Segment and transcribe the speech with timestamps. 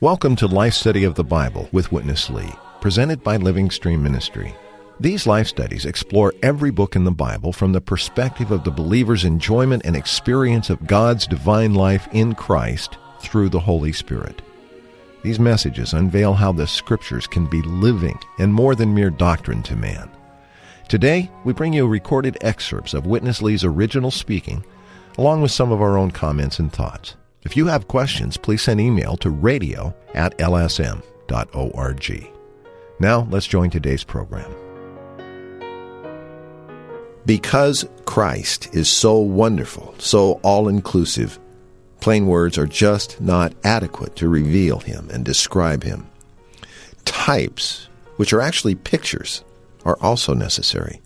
[0.00, 4.54] Welcome to Life Study of the Bible with Witness Lee, presented by Living Stream Ministry.
[5.00, 9.24] These life studies explore every book in the Bible from the perspective of the believer's
[9.24, 14.40] enjoyment and experience of God's divine life in Christ through the Holy Spirit.
[15.24, 19.74] These messages unveil how the Scriptures can be living and more than mere doctrine to
[19.74, 20.08] man.
[20.88, 24.64] Today, we bring you recorded excerpts of Witness Lee's original speaking,
[25.16, 27.16] along with some of our own comments and thoughts.
[27.42, 32.32] If you have questions, please send email to radio at lsm.org.
[33.00, 34.52] Now, let's join today's program.
[37.24, 41.38] Because Christ is so wonderful, so all inclusive,
[42.00, 46.08] plain words are just not adequate to reveal him and describe him.
[47.04, 49.44] Types, which are actually pictures,
[49.84, 51.00] are also necessary.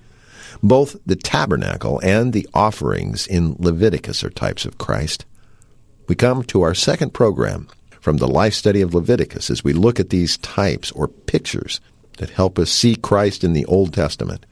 [0.62, 5.26] Both the tabernacle and the offerings in Leviticus are types of Christ.
[6.12, 7.68] We come to our second program
[7.98, 11.80] from the life study of Leviticus as we look at these types or pictures
[12.18, 14.44] that help us see Christ in the Old Testament.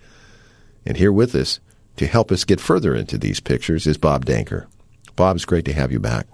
[0.87, 1.61] And here with us
[1.97, 4.69] to help us get further into these pictures is Bob Danker.
[5.17, 6.27] Bob, it's great to have you back.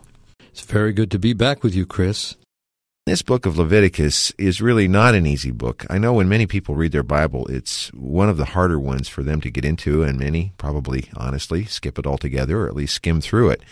[0.53, 2.37] It's very good to be back with you, Chris.
[3.05, 5.85] This book of Leviticus is really not an easy book.
[5.91, 9.25] I know when many people read their Bible, it's one of the harder ones for
[9.25, 13.21] them to get into, and many probably, honestly, skip it altogether or at least skim
[13.21, 13.63] through it.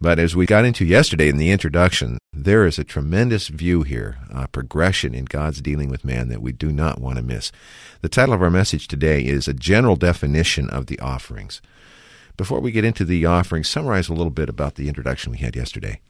[0.00, 4.18] But as we got into yesterday in the introduction, there is a tremendous view here,
[4.30, 7.50] a progression in God's dealing with man that we do not want to miss.
[8.00, 11.60] The title of our message today is A General Definition of the Offerings.
[12.36, 15.56] Before we get into the offerings, summarize a little bit about the introduction we had
[15.56, 16.00] yesterday.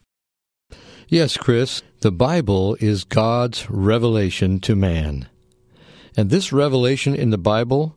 [1.08, 5.28] Yes, Chris, the Bible is God's revelation to man.
[6.14, 7.96] And this revelation in the Bible,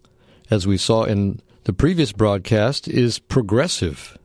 [0.49, 4.17] as we saw in the previous broadcast, is progressive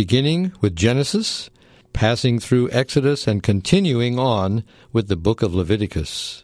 [0.00, 1.50] beginning with Genesis,
[1.92, 6.42] passing through Exodus, and continuing on with the book of Leviticus.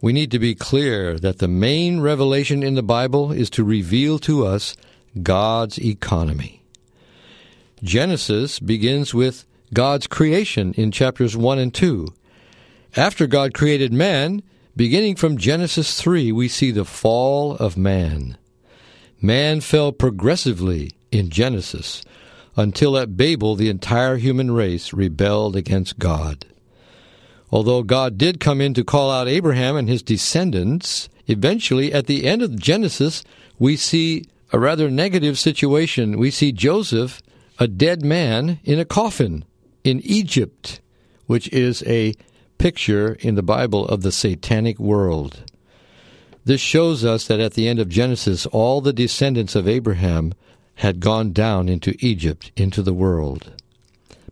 [0.00, 4.18] We need to be clear that the main revelation in the Bible is to reveal
[4.18, 4.76] to us
[5.22, 6.64] God's economy.
[7.80, 12.08] Genesis begins with God's creation in chapters 1 and 2.
[12.96, 14.42] After God created man,
[14.74, 18.36] beginning from Genesis 3, we see the fall of man.
[19.22, 22.02] Man fell progressively in Genesis
[22.58, 26.44] until at Babel the entire human race rebelled against God.
[27.52, 32.26] Although God did come in to call out Abraham and his descendants, eventually at the
[32.26, 33.22] end of Genesis,
[33.60, 36.18] we see a rather negative situation.
[36.18, 37.22] We see Joseph,
[37.60, 39.44] a dead man, in a coffin
[39.84, 40.80] in Egypt,
[41.26, 42.14] which is a
[42.58, 45.44] picture in the Bible of the satanic world.
[46.44, 50.34] This shows us that at the end of Genesis, all the descendants of Abraham
[50.78, 53.50] had gone down into Egypt, into the world.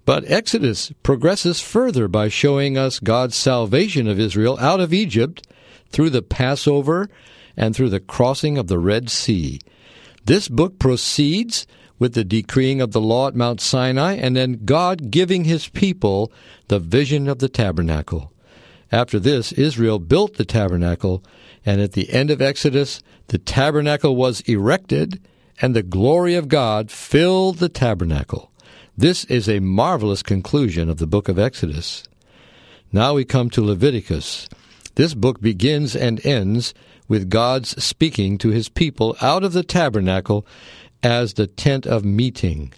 [0.04, 5.44] But Exodus progresses further by showing us God's salvation of Israel out of Egypt
[5.90, 7.08] through the Passover
[7.56, 9.60] and through the crossing of the Red Sea.
[10.24, 11.66] This book proceeds
[11.98, 16.30] with the decreeing of the law at Mount Sinai and then God giving his people
[16.68, 18.32] the vision of the tabernacle.
[18.92, 21.24] After this, Israel built the tabernacle,
[21.64, 25.20] and at the end of Exodus, the tabernacle was erected
[25.60, 28.50] and the glory of God filled the tabernacle.
[28.96, 32.04] This is a marvelous conclusion of the book of Exodus.
[32.92, 34.48] Now we come to Leviticus.
[34.94, 36.72] This book begins and ends
[37.08, 40.46] with God's speaking to his people out of the tabernacle
[41.02, 42.72] as the tent of meeting.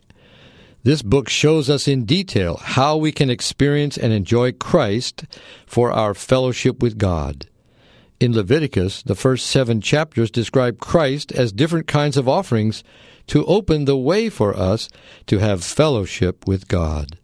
[0.83, 5.25] This book shows us in detail how we can experience and enjoy Christ
[5.67, 7.48] for our fellowship with God.
[8.21, 12.83] In Leviticus, the first seven chapters describe Christ as different kinds of offerings
[13.29, 14.89] to open the way for us
[15.27, 17.19] to have fellowship with God.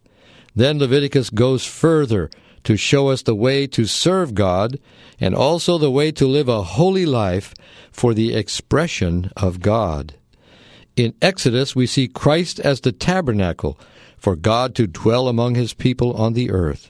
[0.55, 2.29] Then Leviticus goes further
[2.63, 4.79] to show us the way to serve God
[5.19, 7.53] and also the way to live a holy life
[7.91, 10.15] for the expression of God.
[10.95, 13.77] In Exodus, we see Christ as the tabernacle
[14.17, 16.89] for God to dwell among his people on the earth.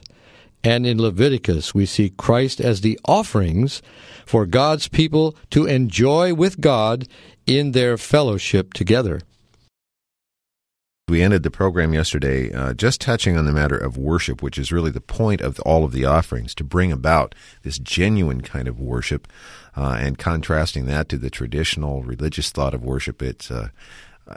[0.64, 3.82] And in Leviticus, we see Christ as the offerings
[4.24, 7.06] for God's people to enjoy with God
[7.46, 9.20] in their fellowship together.
[11.08, 14.72] We ended the program yesterday uh, just touching on the matter of worship, which is
[14.72, 17.32] really the point of all of the offerings, to bring about
[17.62, 19.28] this genuine kind of worship,
[19.76, 23.22] uh, and contrasting that to the traditional religious thought of worship.
[23.22, 23.68] It's uh,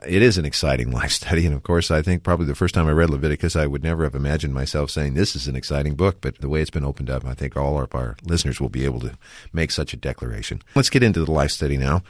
[0.08, 1.46] it is an exciting life study.
[1.46, 4.04] And of course, I think probably the first time I read Leviticus, I would never
[4.04, 6.18] have imagined myself saying this is an exciting book.
[6.22, 8.86] But the way it's been opened up, I think all of our listeners will be
[8.86, 9.18] able to
[9.54, 10.62] make such a declaration.
[10.76, 12.04] Let's get into the life study now.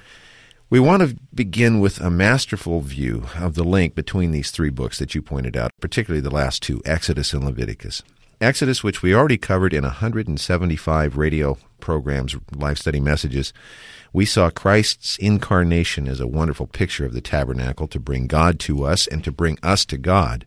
[0.71, 4.99] We want to begin with a masterful view of the link between these three books
[4.99, 8.03] that you pointed out, particularly the last two, Exodus and Leviticus.
[8.41, 13.51] Exodus, which we already covered in 175 radio programs, life study messages,
[14.13, 18.85] we saw Christ's incarnation as a wonderful picture of the tabernacle to bring God to
[18.85, 20.45] us and to bring us to God.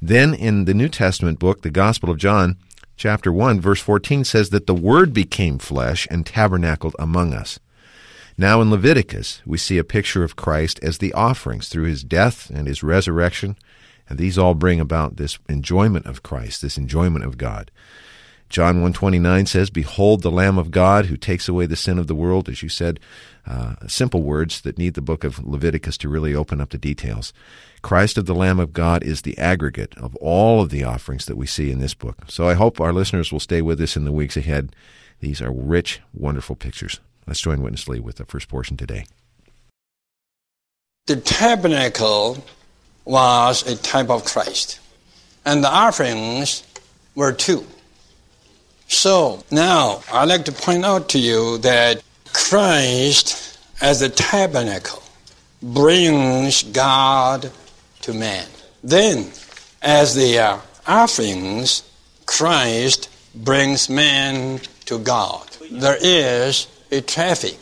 [0.00, 2.58] Then in the New Testament book, the Gospel of John,
[2.96, 7.58] chapter 1, verse 14 says that the Word became flesh and tabernacled among us.
[8.36, 12.50] Now in Leviticus, we see a picture of Christ as the offerings through his death
[12.50, 13.56] and his resurrection,
[14.12, 17.70] and these all bring about this enjoyment of Christ, this enjoyment of God.
[18.50, 22.14] John 129 says, Behold the Lamb of God who takes away the sin of the
[22.14, 23.00] world, as you said,
[23.46, 27.32] uh, simple words that need the book of Leviticus to really open up the details.
[27.80, 31.38] Christ of the Lamb of God is the aggregate of all of the offerings that
[31.38, 32.18] we see in this book.
[32.28, 34.76] So I hope our listeners will stay with us in the weeks ahead.
[35.20, 37.00] These are rich, wonderful pictures.
[37.26, 39.06] Let's join Witness Lee with the first portion today.
[41.06, 42.44] The tabernacle
[43.04, 44.80] was a type of Christ,
[45.44, 46.62] and the offerings
[47.14, 47.66] were too.
[48.88, 52.02] So now I'd like to point out to you that
[52.32, 55.02] Christ, as a tabernacle,
[55.62, 57.50] brings God
[58.02, 58.46] to man.
[58.84, 59.30] Then,
[59.80, 61.82] as the uh, offerings,
[62.26, 65.48] Christ brings man to God.
[65.70, 67.56] There is a traffic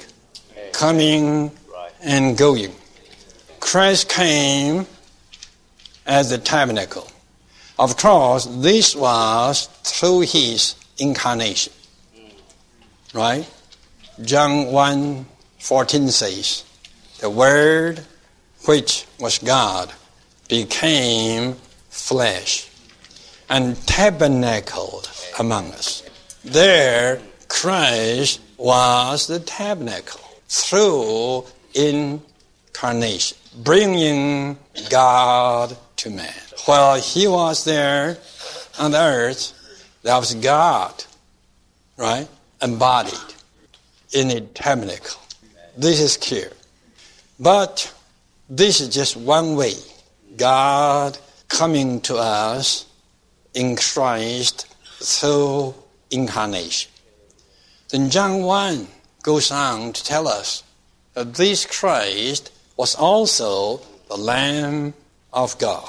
[0.73, 1.51] coming
[2.03, 2.73] and going.
[3.61, 4.87] Christ came
[6.11, 7.09] as the tabernacle.
[7.79, 11.73] Of course, this was through his incarnation.
[13.15, 13.49] Right?
[14.21, 15.25] John 1
[15.61, 16.65] 14 says,
[17.21, 18.01] The Word
[18.67, 19.93] which was God
[20.49, 21.55] became
[21.91, 22.69] flesh
[23.49, 25.09] and tabernacled
[25.39, 26.03] among us.
[26.45, 34.59] There, Christ was the tabernacle through incarnation, bringing
[34.89, 36.33] God to man.
[36.65, 38.17] While he was there
[38.79, 39.53] on the earth,
[40.03, 41.05] there was God,
[41.99, 42.27] right,
[42.63, 43.35] embodied
[44.13, 45.21] in a tabernacle.
[45.77, 46.53] This is clear.
[47.39, 47.93] But
[48.49, 49.75] this is just one way
[50.37, 51.19] God
[51.49, 52.87] coming to us
[53.53, 55.75] in Christ through
[56.11, 56.91] incarnation.
[57.91, 58.87] Then John 1
[59.23, 60.63] goes on to tell us
[61.13, 64.95] that this Christ was also the Lamb
[65.33, 65.89] of God.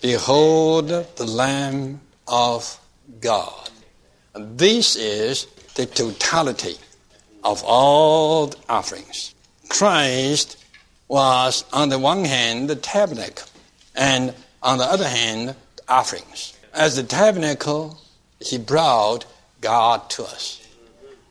[0.00, 2.78] Behold the Lamb of
[3.20, 3.70] God.
[4.34, 6.76] This is the totality
[7.42, 9.34] of all the offerings.
[9.68, 10.62] Christ
[11.08, 13.46] was, on the one hand, the tabernacle,
[13.94, 16.56] and on the other hand, the offerings.
[16.74, 17.98] As the tabernacle,
[18.40, 19.24] he brought
[19.60, 20.66] God to us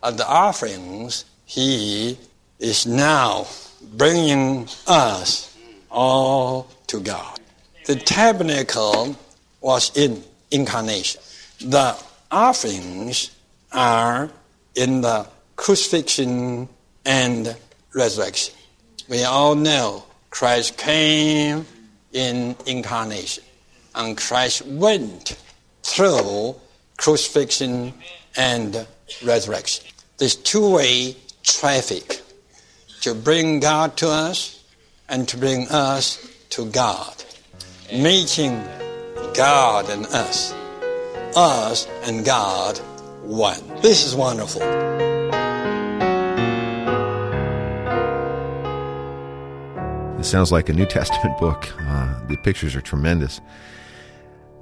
[0.05, 2.17] of the offerings, He
[2.59, 3.47] is now
[3.81, 5.57] bringing us
[5.89, 7.39] all to God.
[7.85, 9.15] The tabernacle
[9.61, 11.21] was in incarnation.
[11.59, 11.97] The
[12.31, 13.31] offerings
[13.71, 14.29] are
[14.75, 16.67] in the crucifixion
[17.05, 17.55] and
[17.93, 18.55] resurrection.
[19.07, 21.65] We all know Christ came
[22.11, 23.43] in incarnation,
[23.93, 25.37] and Christ went
[25.83, 26.55] through
[26.97, 27.93] crucifixion
[28.35, 28.87] and
[29.23, 29.85] resurrection
[30.17, 32.21] this two way traffic
[33.01, 34.63] to bring God to us
[35.09, 37.13] and to bring us to God,
[37.91, 38.63] making
[39.33, 40.53] God and us,
[41.35, 42.77] us and God
[43.23, 43.59] one.
[43.81, 44.61] This is wonderful.
[50.17, 51.73] It sounds like a New Testament book.
[51.77, 53.41] Uh, the pictures are tremendous.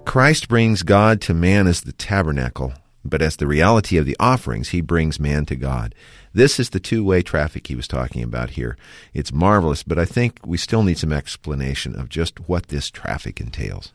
[0.06, 2.74] Christ brings God to man as the tabernacle
[3.06, 5.94] but as the reality of the offerings, he brings man to God.
[6.34, 8.78] This is the two way traffic he was talking about here.
[9.14, 13.40] It's marvelous, but I think we still need some explanation of just what this traffic
[13.40, 13.94] entails.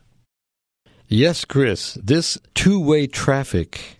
[1.07, 3.97] Yes, Chris, this two way traffic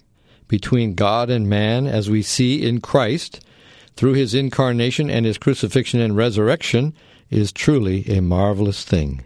[0.48, 3.44] between God and man, as we see in Christ
[3.96, 6.94] through his incarnation and his crucifixion and resurrection,
[7.30, 9.24] is truly a marvelous thing.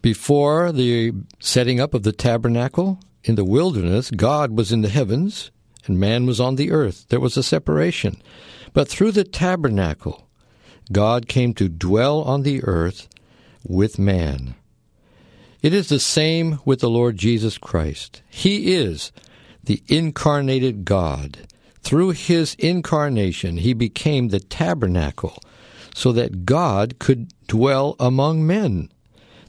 [0.00, 5.50] Before the setting up of the tabernacle, in the wilderness, God was in the heavens
[5.86, 7.06] and man was on the earth.
[7.08, 8.22] There was a separation.
[8.72, 10.26] But through the tabernacle,
[10.90, 13.06] God came to dwell on the earth
[13.62, 14.54] with man.
[15.60, 18.22] It is the same with the Lord Jesus Christ.
[18.28, 19.12] He is
[19.62, 21.38] the incarnated God.
[21.82, 25.38] Through his incarnation, he became the tabernacle
[25.94, 28.90] so that God could dwell among men.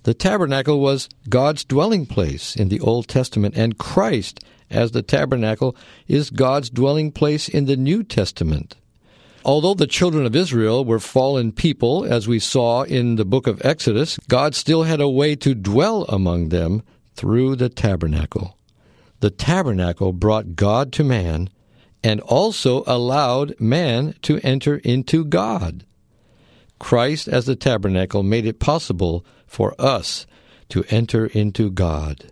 [0.10, 5.76] The tabernacle was God's dwelling place in the Old Testament, and Christ, as the tabernacle,
[6.08, 8.76] is God's dwelling place in the New Testament.
[9.46, 13.64] Although the children of Israel were fallen people, as we saw in the book of
[13.64, 16.82] Exodus, God still had a way to dwell among them
[17.14, 18.58] through the tabernacle.
[19.20, 21.52] the tabernacle brought God to man
[22.04, 25.86] and also allowed man to enter into God.
[26.80, 30.26] Christ as the tabernacle made it possible for us
[30.70, 32.32] to enter into God.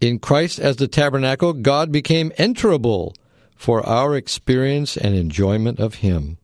[0.00, 3.14] In Christ as the tabernacle, God became enterable
[3.54, 6.38] for our experience and enjoyment of Him.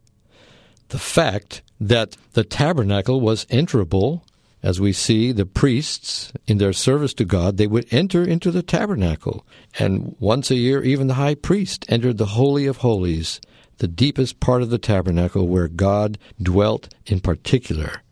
[0.88, 4.24] The fact that the tabernacle was enterable,
[4.62, 8.62] as we see the priests in their service to God, they would enter into the
[8.62, 9.46] tabernacle.
[9.78, 13.40] And once a year, even the high priest entered the Holy of Holies,
[13.78, 18.02] the deepest part of the tabernacle where God dwelt in particular.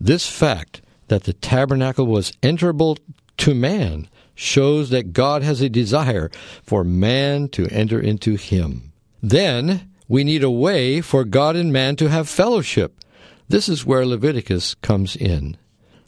[0.00, 0.82] This fact
[1.12, 2.96] that the tabernacle was enterable
[3.36, 6.30] to man shows that God has a desire
[6.62, 8.92] for man to enter into him.
[9.22, 12.98] Then we need a way for God and man to have fellowship.
[13.46, 15.58] This is where Leviticus comes in.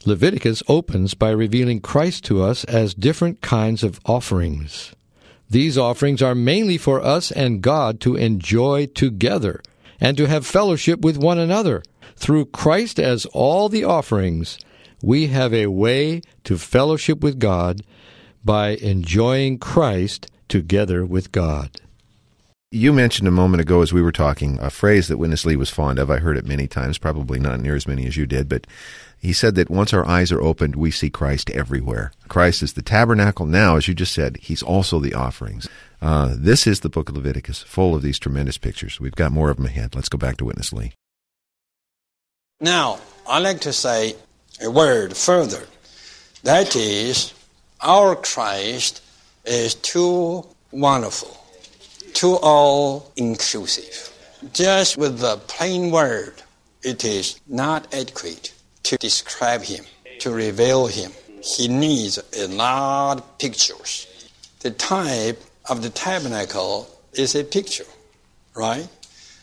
[0.07, 4.95] Leviticus opens by revealing Christ to us as different kinds of offerings.
[5.51, 9.61] These offerings are mainly for us and God to enjoy together
[10.01, 11.83] and to have fellowship with one another.
[12.17, 14.57] Through Christ as all the offerings,
[15.05, 17.83] we have a way to fellowship with God
[18.43, 21.81] by enjoying Christ together with God.
[22.71, 25.71] You mentioned a moment ago as we were talking a phrase that Witness Lee was
[25.71, 26.11] fond of.
[26.11, 28.67] I heard it many times, probably not near as many as you did, but
[29.19, 32.13] he said that once our eyes are opened, we see Christ everywhere.
[32.29, 33.47] Christ is the tabernacle.
[33.47, 35.69] Now, as you just said, he's also the offerings.
[36.03, 39.01] Uh, this is the book of Leviticus, full of these tremendous pictures.
[39.01, 39.95] We've got more of them ahead.
[39.95, 40.93] Let's go back to Witness Lee.
[42.61, 44.17] Now, I'd like to say
[44.63, 45.67] a word further.
[46.43, 47.33] That is,
[47.81, 49.03] our Christ
[49.45, 51.37] is too wonderful,
[52.13, 54.11] too all inclusive.
[54.53, 56.43] Just with the plain word,
[56.83, 58.53] it is not adequate
[58.85, 59.85] to describe him,
[60.21, 61.13] to reveal him.
[61.43, 64.07] He needs a lot of pictures.
[64.61, 67.87] The type of the tabernacle is a picture,
[68.55, 68.89] right?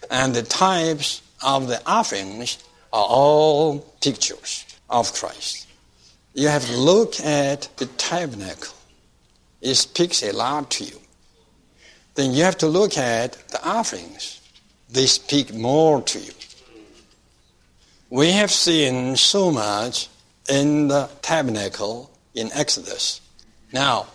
[0.10, 2.58] And the types of the offerings
[2.94, 5.68] are all pictures of Christ.
[6.34, 8.74] You have to look at the tabernacle.
[9.62, 11.00] It speaks a lot to you.
[12.16, 14.40] Then you have to look at the offerings.
[14.90, 16.34] They speak more to you.
[18.10, 20.10] We have seen so much
[20.50, 23.22] in the tabernacle in Exodus.
[23.72, 24.08] Now,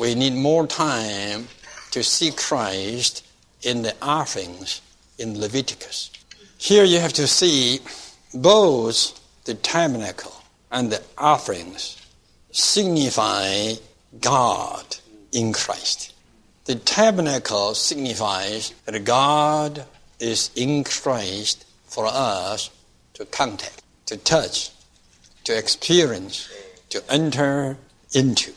[0.00, 1.48] we need more time
[1.90, 3.26] to see Christ
[3.62, 4.80] in the offerings
[5.18, 6.10] in Leviticus.
[6.56, 7.80] Here you have to see
[8.32, 10.34] both the tabernacle
[10.70, 11.96] and the offerings
[12.50, 13.74] signify
[14.20, 14.96] God
[15.32, 16.12] in Christ.
[16.64, 19.84] The tabernacle signifies that God
[20.20, 22.70] is in Christ for us
[23.14, 24.70] to contact, to touch,
[25.44, 26.48] to experience,
[26.90, 27.76] to enter
[28.14, 28.52] into.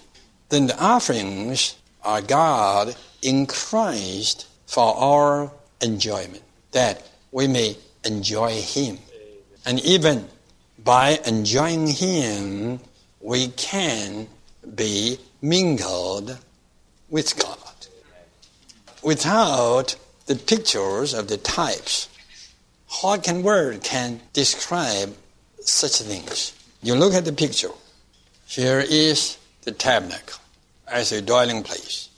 [0.49, 5.51] Then the offerings are God in Christ for our
[5.81, 7.01] enjoyment, that
[7.31, 8.99] we may enjoy Him.
[9.65, 10.27] And even
[10.85, 12.79] by enjoying Him,
[13.19, 14.27] we can
[14.75, 16.37] be mingled
[17.09, 17.57] with God.
[19.03, 19.95] Without
[20.27, 22.07] the pictures of the types,
[23.01, 25.15] what can word can describe
[25.59, 26.53] such things?
[26.83, 27.71] You look at the picture.
[28.45, 30.39] Here is the tabernacle
[30.87, 32.09] as a dwelling place.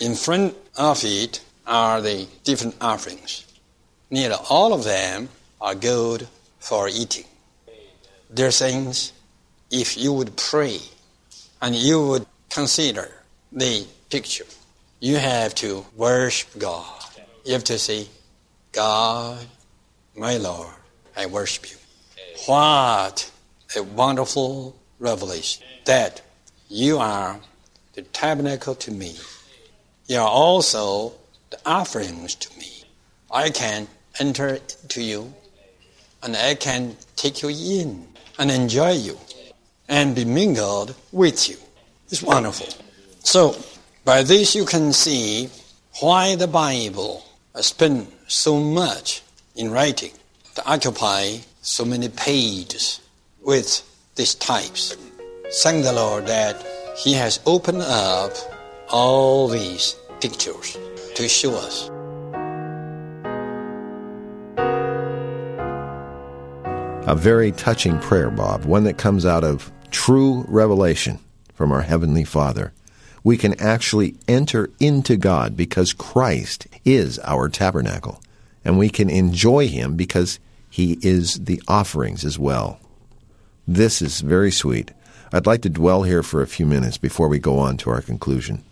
[0.00, 3.44] In front of it are the different offerings.
[4.10, 5.28] Nearly all of them
[5.60, 7.26] are good for eating.
[8.34, 9.12] Dear saints,
[9.70, 10.80] if you would pray
[11.62, 13.08] and you would consider
[13.52, 14.46] the picture,
[14.98, 17.04] you have to worship God.
[17.44, 18.08] You have to say,
[18.72, 19.46] God,
[20.16, 20.74] my Lord,
[21.16, 21.76] I worship you.
[22.46, 23.30] What
[23.76, 26.20] a wonderful revelation that
[26.68, 27.38] you are
[27.94, 29.14] the tabernacle to me.
[30.08, 31.12] You are also
[31.50, 32.82] the offerings to me.
[33.30, 33.86] I can
[34.18, 35.32] enter to you
[36.24, 39.18] and I can take you in and enjoy you
[39.88, 41.56] and be mingled with you.
[42.10, 42.68] It's wonderful.
[43.24, 43.56] So,
[44.04, 45.48] by this you can see
[46.00, 47.24] why the Bible
[47.54, 49.22] has spent so much
[49.54, 50.12] in writing
[50.54, 53.00] to occupy so many pages
[53.42, 53.82] with
[54.14, 54.96] these types.
[55.62, 56.56] Thank the Lord that
[56.96, 58.32] He has opened up
[58.90, 60.76] all these pictures
[61.14, 61.90] to show us.
[67.06, 71.20] A very touching prayer, Bob, one that comes out of true revelation
[71.54, 72.72] from our Heavenly Father.
[73.22, 78.20] We can actually enter into God because Christ is our tabernacle,
[78.64, 82.80] and we can enjoy Him because He is the offerings as well.
[83.68, 84.90] This is very sweet.
[85.32, 88.02] I'd like to dwell here for a few minutes before we go on to our
[88.02, 88.64] conclusion.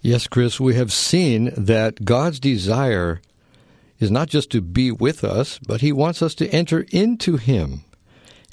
[0.00, 3.20] Yes, Chris, we have seen that God's desire
[3.98, 7.84] is not just to be with us, but He wants us to enter into Him.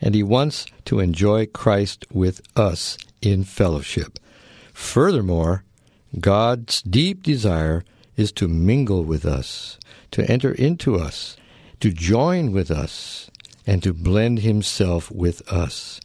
[0.02, 4.20] And He wants to enjoy Christ with us in fellowship.
[4.74, 5.64] Furthermore,
[6.20, 7.84] God's deep desire
[8.16, 9.78] is to mingle with us,
[10.12, 11.38] to enter into us,
[11.80, 13.30] to join with us,
[13.66, 16.00] and to blend Himself with us.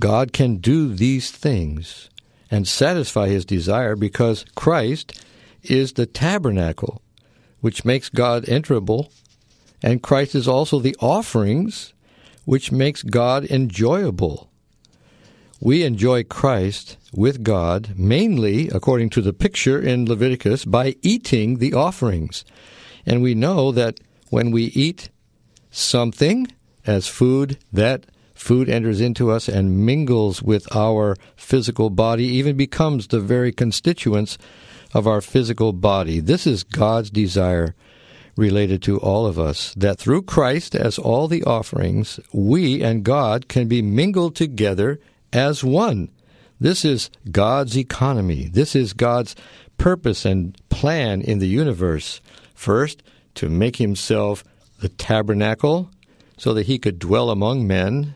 [0.00, 2.10] God can do these things
[2.50, 5.24] and satisfy His desire because Christ
[5.62, 7.02] is the tabernacle
[7.62, 9.10] which makes God enterable,
[9.82, 11.94] and Christ is also the offerings,
[12.44, 14.50] which makes God enjoyable.
[15.60, 21.72] We enjoy Christ with God mainly, according to the picture in Leviticus, by eating the
[21.72, 22.44] offerings.
[23.06, 24.00] And we know that
[24.30, 25.10] when we eat
[25.70, 26.48] something
[26.84, 33.06] as food, that food enters into us and mingles with our physical body, even becomes
[33.06, 34.38] the very constituents
[34.92, 36.20] of our physical body.
[36.20, 37.74] This is God's desire
[38.36, 43.48] related to all of us, that through Christ as all the offerings, we and God
[43.48, 44.98] can be mingled together
[45.32, 46.10] as one.
[46.58, 48.48] This is God's economy.
[48.48, 49.34] This is God's
[49.76, 52.20] purpose and plan in the universe.
[52.54, 53.02] First,
[53.34, 54.44] to make himself
[54.80, 55.90] the tabernacle
[56.36, 58.14] so that he could dwell among men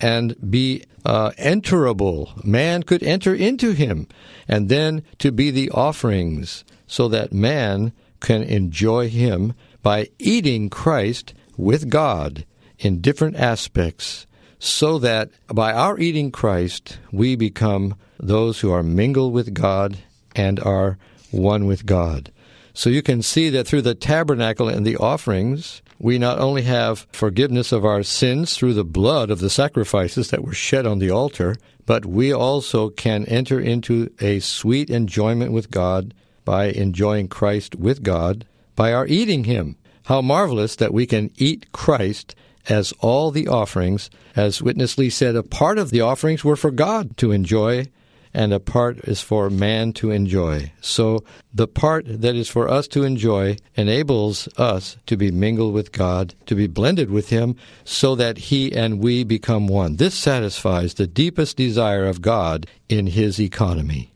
[0.00, 2.32] and be uh, enterable.
[2.42, 4.08] Man could enter into him,
[4.48, 11.34] and then to be the offerings, so that man can enjoy him by eating Christ
[11.56, 12.44] with God
[12.78, 14.26] in different aspects,
[14.58, 19.98] so that by our eating Christ, we become those who are mingled with God
[20.34, 20.98] and are
[21.30, 22.32] one with God.
[22.72, 27.06] So you can see that through the tabernacle and the offerings, we not only have
[27.12, 31.08] forgiveness of our sins through the blood of the sacrifices that were shed on the
[31.08, 36.12] altar, but we also can enter into a sweet enjoyment with God
[36.44, 38.44] by enjoying Christ with God
[38.76, 39.76] by our eating Him.
[40.04, 42.34] How marvelous that we can eat Christ
[42.68, 46.70] as all the offerings, as Witness Lee said, a part of the offerings were for
[46.70, 47.86] God to enjoy
[48.34, 50.72] and a part is for man to enjoy.
[50.80, 55.92] So the part that is for us to enjoy enables us to be mingled with
[55.92, 59.96] God, to be blended with Him, so that He and we become one.
[59.96, 64.10] This satisfies the deepest desire of God in His economy.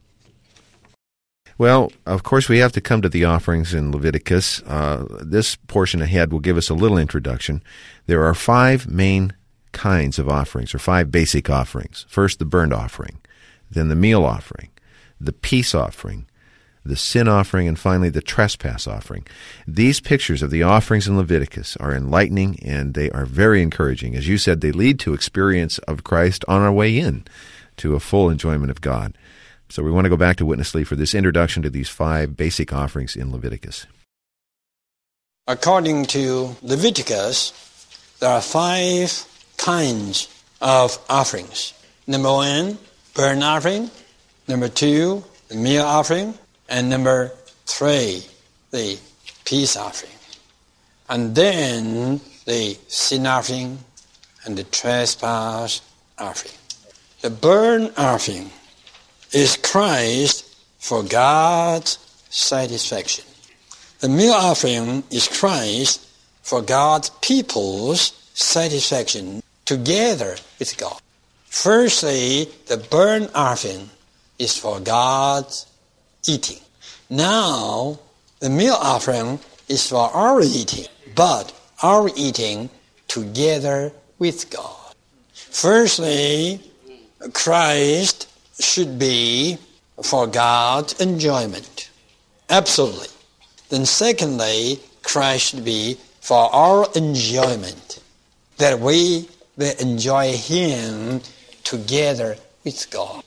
[1.57, 4.63] Well, of course, we have to come to the offerings in Leviticus.
[4.63, 7.63] Uh, this portion ahead will give us a little introduction.
[8.07, 9.33] There are five main
[9.73, 12.07] kinds of offerings, or five basic offerings.
[12.09, 13.19] First, the burnt offering
[13.71, 14.71] then the meal offering,
[15.21, 16.27] the peace offering,
[16.85, 19.27] the sin offering, and finally the trespass offering.
[19.67, 24.17] These pictures of the offerings in Leviticus are enlightening and they are very encouraging.
[24.17, 27.25] As you said, they lead to experience of Christ on our way in
[27.79, 29.17] to a full enjoyment of God.
[29.69, 32.37] So we want to go back to Witness Lee for this introduction to these five
[32.37, 33.87] basic offerings in Leviticus.
[35.47, 37.53] According to Leviticus,
[38.21, 39.25] there are five
[39.57, 40.29] kinds
[40.61, 41.75] of offerings.
[42.07, 42.79] Number one,
[43.19, 43.91] burnt offering.
[44.47, 46.35] Number two, the meal offering.
[46.69, 47.33] And number
[47.67, 48.23] three,
[48.71, 48.97] the
[49.45, 50.13] peace offering.
[51.09, 53.81] And then the sin offering
[54.45, 55.83] and the trespass
[56.17, 56.55] offering.
[57.23, 58.53] The burnt offering
[59.33, 60.45] is Christ
[60.79, 61.99] for God's
[62.31, 63.25] satisfaction.
[63.99, 66.07] The meal offering is Christ
[66.43, 71.01] for God's people's satisfaction together with God.
[71.51, 73.91] Firstly, the burnt offering
[74.39, 75.67] is for God's
[76.27, 76.61] eating.
[77.11, 77.99] Now,
[78.41, 82.71] the meal offering is for our eating, but our eating
[83.09, 84.95] together with God.
[85.33, 86.61] Firstly,
[87.33, 88.29] Christ
[88.61, 89.59] should be
[90.03, 91.91] for God's enjoyment.
[92.51, 93.09] Absolutely.
[93.71, 98.01] Then secondly, Christ should be for our enjoyment.
[98.59, 101.21] That we will enjoy Him
[101.69, 103.23] together with God.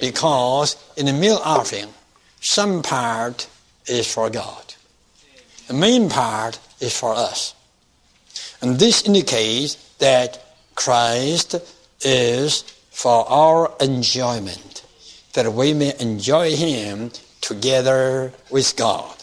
[0.00, 1.88] Because in the meal offering,
[2.40, 3.48] some part
[3.86, 4.74] is for God.
[5.66, 7.54] The main part is for us.
[8.62, 10.42] And this indicates that
[10.76, 11.56] Christ
[12.02, 14.84] is for our enjoyment,
[15.34, 19.16] that we may enjoy Him together with God.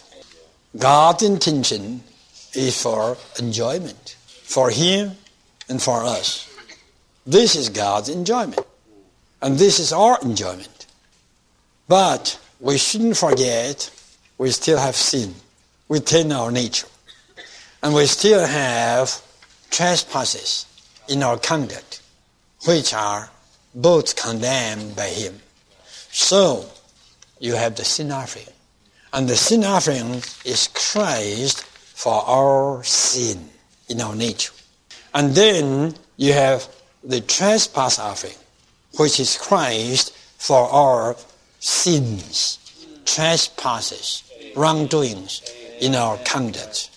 [0.76, 2.02] God's intention
[2.52, 5.12] is for enjoyment, for Him
[5.68, 6.53] and for us.
[7.26, 8.60] This is God's enjoyment.
[9.40, 10.86] And this is our enjoyment.
[11.88, 13.90] But we shouldn't forget
[14.38, 15.34] we still have sin
[15.88, 16.88] within our nature.
[17.82, 19.20] And we still have
[19.70, 20.66] trespasses
[21.08, 22.00] in our conduct,
[22.64, 23.30] which are
[23.74, 25.40] both condemned by Him.
[26.10, 26.66] So,
[27.38, 28.46] you have the sin offering.
[29.12, 33.48] And the sin offering is Christ for our sin
[33.88, 34.52] in our nature.
[35.12, 36.68] And then you have
[37.04, 38.34] the trespass offering,
[38.96, 41.16] which is Christ for our
[41.60, 42.58] sins,
[43.04, 44.22] trespasses,
[44.56, 45.42] wrongdoings
[45.80, 46.90] in our conduct.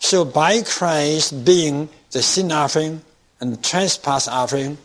[0.00, 3.02] So by Christ being the sin offering
[3.40, 4.78] and trespass offering,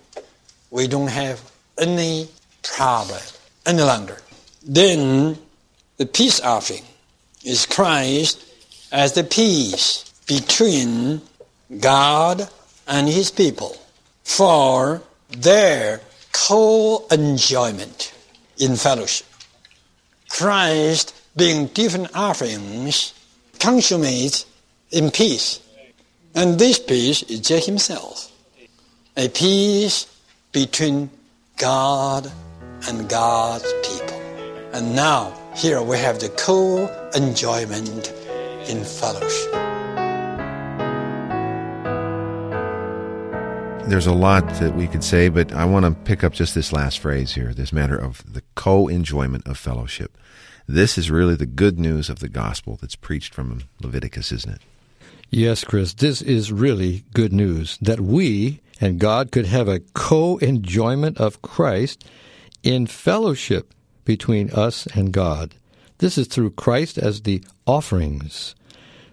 [0.72, 1.42] we don't have
[1.78, 2.28] any
[2.64, 3.22] problem
[3.66, 4.18] any longer.
[4.66, 5.38] Then
[5.98, 6.84] the peace offering
[7.46, 8.44] is Christ
[8.92, 11.22] as the peace between
[11.80, 12.50] God
[12.88, 13.78] and his people
[14.24, 18.14] for their co-enjoyment
[18.58, 19.28] in fellowship.
[20.30, 23.14] Christ being different offerings
[23.60, 24.46] consummates
[24.92, 25.60] in peace.
[26.36, 28.32] And this peace is just himself.
[29.16, 30.08] A peace
[30.52, 31.10] between
[31.58, 32.32] God
[32.88, 34.20] and God's people.
[34.74, 38.12] And now, here we have the co enjoyment
[38.68, 39.63] in fellowship.
[43.86, 46.72] There's a lot that we could say, but I want to pick up just this
[46.72, 50.18] last phrase here this matter of the co enjoyment of fellowship.
[50.68, 54.62] This is really the good news of the gospel that's preached from Leviticus, isn't it?
[55.30, 60.38] Yes, Chris, this is really good news that we and God could have a co
[60.38, 62.08] enjoyment of Christ
[62.64, 63.74] in fellowship
[64.06, 65.56] between us and God.
[65.98, 68.56] This is through Christ as the offerings.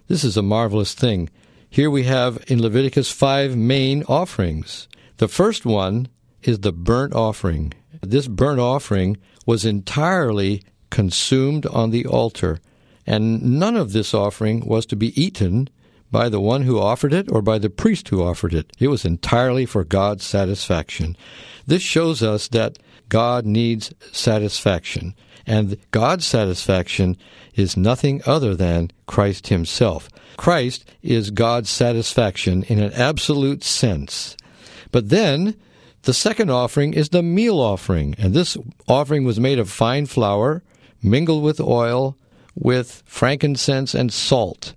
[0.07, 1.29] This is a marvelous thing.
[1.73, 4.89] Here we have in Leviticus five main offerings.
[5.19, 6.09] The first one
[6.43, 7.73] is the burnt offering.
[8.03, 12.59] This burnt offering was entirely consumed on the altar,
[13.07, 15.69] and none of this offering was to be eaten
[16.11, 18.73] by the one who offered it or by the priest who offered it.
[18.81, 21.17] It was entirely for God's satisfaction.
[21.69, 25.15] This shows us that God needs satisfaction.
[25.47, 27.17] And God's satisfaction
[27.55, 30.09] is nothing other than Christ Himself.
[30.37, 34.37] Christ is God's satisfaction in an absolute sense.
[34.93, 35.57] But then,
[36.03, 38.15] the second offering is the meal offering.
[38.19, 38.57] And this
[38.89, 40.63] offering was made of fine flour,
[41.03, 42.17] mingled with oil,
[42.55, 44.73] with frankincense and salt.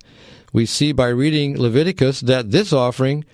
[0.52, 3.24] We see by reading Leviticus that this offering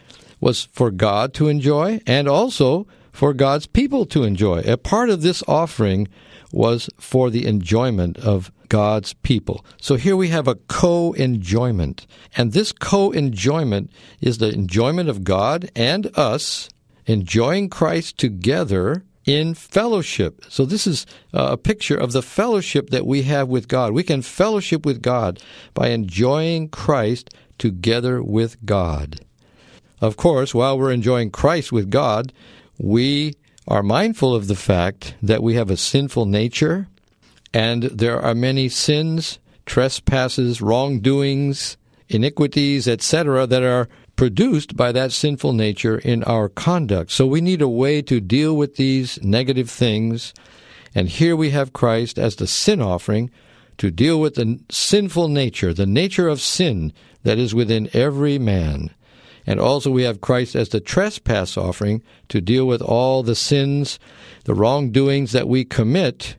[0.40, 4.60] was for God to enjoy and also for God's people to enjoy.
[4.60, 6.08] A part of this offering
[6.52, 9.64] was for the enjoyment of God's people.
[9.80, 12.06] So here we have a co enjoyment.
[12.36, 16.68] And this co enjoyment is the enjoyment of God and us
[17.06, 20.44] enjoying Christ together in fellowship.
[20.48, 23.92] So this is a picture of the fellowship that we have with God.
[23.92, 25.40] We can fellowship with God
[25.74, 29.20] by enjoying Christ together with God.
[30.00, 32.32] Of course, while we're enjoying Christ with God,
[32.78, 33.34] we
[33.70, 36.88] are mindful of the fact that we have a sinful nature
[37.54, 41.76] and there are many sins, trespasses, wrongdoings,
[42.08, 47.12] iniquities, etc., that are produced by that sinful nature in our conduct.
[47.12, 50.34] So we need a way to deal with these negative things.
[50.94, 53.30] And here we have Christ as the sin offering
[53.78, 58.90] to deal with the sinful nature, the nature of sin that is within every man.
[59.46, 63.98] And also we have Christ as the trespass offering to deal with all the sins,
[64.44, 66.36] the wrongdoings that we commit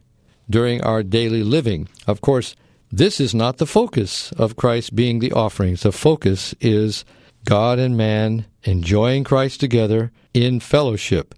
[0.49, 1.87] during our daily living.
[2.07, 2.55] Of course,
[2.91, 5.83] this is not the focus of Christ being the offerings.
[5.83, 7.05] The focus is
[7.45, 11.33] God and man enjoying Christ together in fellowship.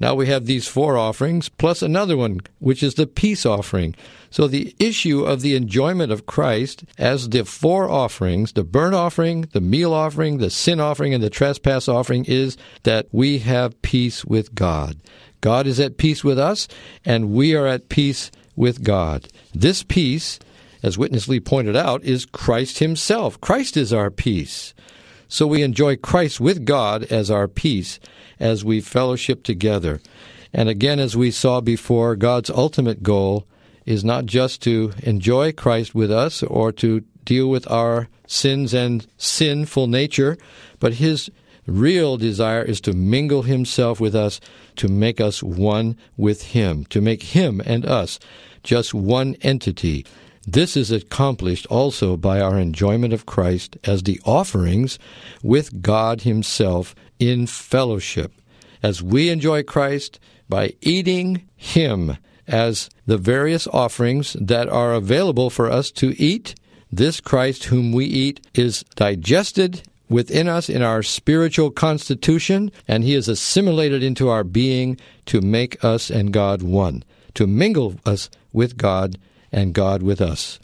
[0.00, 3.94] Now we have these four offerings plus another one, which is the peace offering.
[4.30, 9.42] So the issue of the enjoyment of Christ as the four offerings, the burnt offering,
[9.52, 14.24] the meal offering, the sin offering, and the trespass offering, is that we have peace
[14.24, 14.96] with God.
[15.40, 16.66] God is at peace with us,
[17.04, 19.28] and we are at peace with God.
[19.54, 20.40] This peace,
[20.82, 23.40] as Witness Lee pointed out, is Christ Himself.
[23.40, 24.74] Christ is our peace.
[25.28, 28.00] So we enjoy Christ with God as our peace
[28.38, 30.00] as we fellowship together.
[30.52, 33.46] And again, as we saw before, God's ultimate goal
[33.86, 39.06] is not just to enjoy Christ with us or to deal with our sins and
[39.18, 40.36] sinful nature,
[40.78, 41.30] but His
[41.66, 44.40] real desire is to mingle Himself with us,
[44.76, 48.18] to make us one with Him, to make Him and us
[48.62, 50.06] just one entity.
[50.46, 54.98] This is accomplished also by our enjoyment of Christ as the offerings
[55.42, 58.32] with God Himself in fellowship.
[58.82, 65.70] As we enjoy Christ by eating Him as the various offerings that are available for
[65.70, 66.54] us to eat,
[66.92, 73.14] this Christ whom we eat is digested within us in our spiritual constitution, and He
[73.14, 77.02] is assimilated into our being to make us and God one,
[77.34, 79.18] to mingle us with God
[79.50, 80.60] and God with us.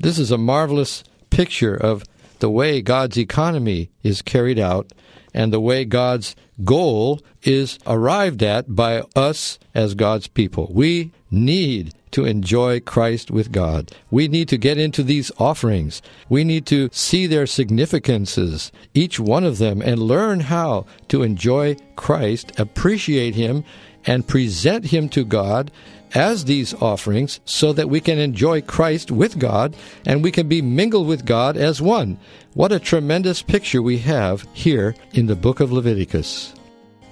[0.00, 2.04] This is a marvelous picture of
[2.40, 4.90] the way God's economy is carried out
[5.34, 10.70] and the way God's goal is arrived at by us as God's people.
[10.72, 13.92] We need to enjoy Christ with God.
[14.10, 16.02] We need to get into these offerings.
[16.28, 21.76] We need to see their significances, each one of them, and learn how to enjoy
[21.96, 23.64] Christ, appreciate Him,
[24.06, 25.70] and present Him to God
[26.14, 30.62] as these offerings so that we can enjoy Christ with God and we can be
[30.62, 32.18] mingled with God as one.
[32.54, 36.54] What a tremendous picture we have here in the book of Leviticus.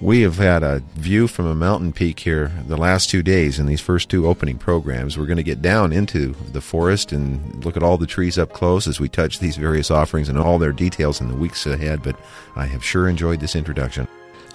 [0.01, 3.65] We have had a view from a mountain peak here the last two days in
[3.65, 5.17] these first two opening programs.
[5.17, 8.53] We're going to get down into the forest and look at all the trees up
[8.53, 12.01] close as we touch these various offerings and all their details in the weeks ahead.
[12.01, 12.17] But
[12.55, 14.07] I have sure enjoyed this introduction.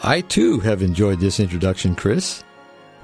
[0.03, 2.43] I too have enjoyed this introduction, Chris.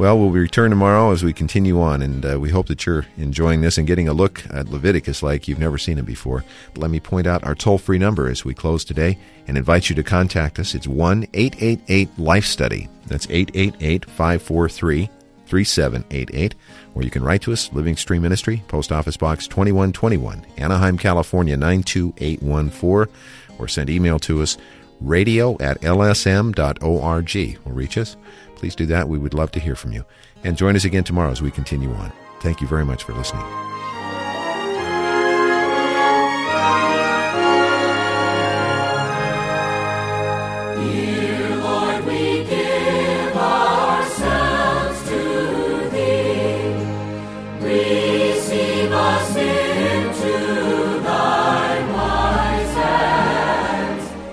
[0.01, 3.61] Well, we'll return tomorrow as we continue on, and uh, we hope that you're enjoying
[3.61, 6.43] this and getting a look at Leviticus like you've never seen it before.
[6.73, 9.91] But let me point out our toll free number as we close today and invite
[9.91, 10.75] you to contact us.
[10.75, 12.89] It's 1 888 Life Study.
[13.09, 15.11] That's 888 543
[15.45, 16.55] 3788.
[16.95, 21.59] Or you can write to us, Living Stream Ministry, Post Office Box 2121, Anaheim, California
[21.59, 23.15] 92814,
[23.59, 24.57] or send email to us,
[25.03, 27.59] radio at lsm.org.
[27.67, 28.17] Will reach us
[28.61, 29.09] please do that.
[29.09, 30.05] We would love to hear from you.
[30.45, 32.13] And join us again tomorrow as we continue on.
[32.41, 33.43] Thank you very much for listening.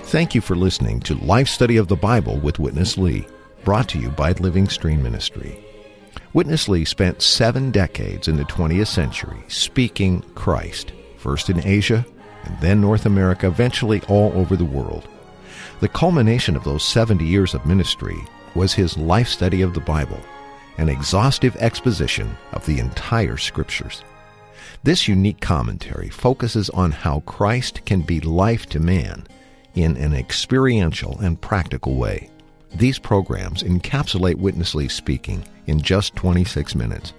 [0.09, 3.27] Thank you for listening to Life Study of the Bible with Witness Lee
[3.67, 5.60] brought to you by Living Stream Ministry.
[6.32, 12.06] Witness Lee spent seven decades in the 20th century speaking Christ, first in Asia
[12.45, 15.10] and then North America, eventually all over the world.
[15.82, 18.15] The culmination of those 70 years of ministry
[18.56, 20.21] was his life study of the Bible,
[20.77, 24.01] an exhaustive exposition of the entire Scriptures.
[24.84, 29.27] This unique commentary focuses on how Christ can be life to man
[29.75, 32.30] in an experiential and practical way.
[32.75, 37.13] These programs encapsulate Witness Lee speaking in just 26 minutes.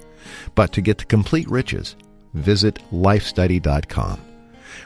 [0.54, 1.96] But to get the complete riches,
[2.34, 4.20] visit lifestudy.com.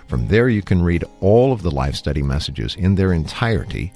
[0.07, 3.93] From there, you can read all of the Life Study messages in their entirety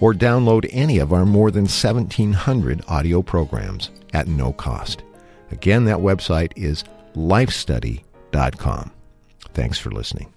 [0.00, 5.02] or download any of our more than 1,700 audio programs at no cost.
[5.50, 8.90] Again, that website is lifestudy.com.
[9.52, 10.32] Thanks for listening.